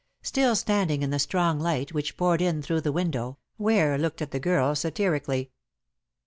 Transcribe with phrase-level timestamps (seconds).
[0.23, 4.31] Still standing in the strong light which poured in through the window, Ware looked at
[4.31, 5.51] the girl satirically.